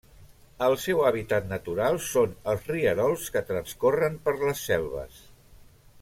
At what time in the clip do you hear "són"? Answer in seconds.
2.07-2.33